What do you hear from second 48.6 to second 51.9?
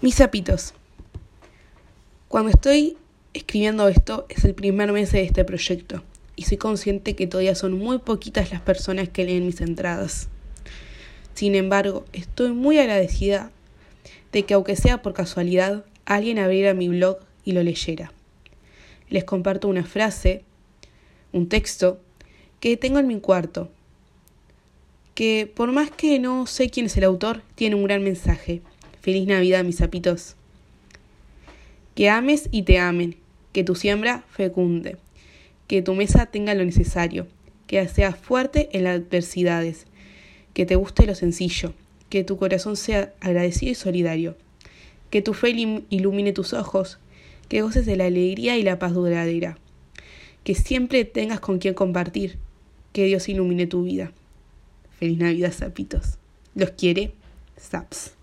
la paz duradera, que siempre tengas con quien